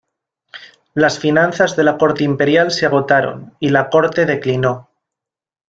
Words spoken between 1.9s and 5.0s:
Corte Imperial se agotaron, y la corte declinó.